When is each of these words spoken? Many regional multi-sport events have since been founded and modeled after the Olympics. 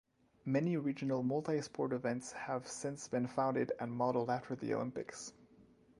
Many 0.45 0.77
regional 0.77 1.21
multi-sport 1.21 1.93
events 1.93 2.31
have 2.31 2.67
since 2.67 3.07
been 3.07 3.27
founded 3.27 3.71
and 3.79 3.91
modeled 3.91 4.31
after 4.31 4.55
the 4.55 4.73
Olympics. 4.73 5.31